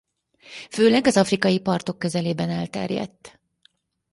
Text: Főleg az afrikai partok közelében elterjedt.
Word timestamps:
Főleg 0.69 1.07
az 1.07 1.17
afrikai 1.17 1.59
partok 1.59 1.99
közelében 1.99 2.49
elterjedt. 2.49 3.39